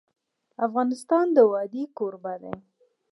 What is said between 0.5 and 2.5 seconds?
افغانستان د وادي کوربه